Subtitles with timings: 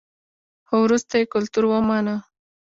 [0.67, 2.15] خو وروسته یې کلتور ومانه